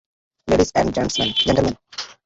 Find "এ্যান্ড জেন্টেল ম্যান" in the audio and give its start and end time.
0.73-1.75